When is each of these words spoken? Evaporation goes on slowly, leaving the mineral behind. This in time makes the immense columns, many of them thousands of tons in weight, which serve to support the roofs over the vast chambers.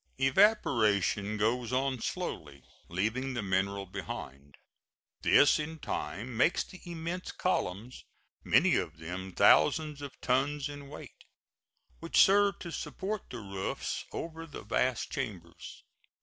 Evaporation 0.17 1.37
goes 1.37 1.71
on 1.71 2.01
slowly, 2.01 2.63
leaving 2.89 3.35
the 3.35 3.43
mineral 3.43 3.85
behind. 3.85 4.55
This 5.21 5.59
in 5.59 5.77
time 5.77 6.35
makes 6.35 6.63
the 6.63 6.81
immense 6.85 7.31
columns, 7.31 8.03
many 8.43 8.77
of 8.77 8.97
them 8.97 9.31
thousands 9.31 10.01
of 10.01 10.19
tons 10.19 10.69
in 10.69 10.89
weight, 10.89 11.25
which 11.99 12.17
serve 12.19 12.57
to 12.61 12.71
support 12.71 13.29
the 13.29 13.41
roofs 13.41 14.03
over 14.11 14.47
the 14.47 14.63
vast 14.63 15.11
chambers. 15.11 15.83